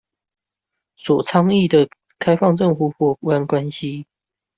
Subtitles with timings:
[0.95, 4.03] 所倡議的開放政府夥伴關係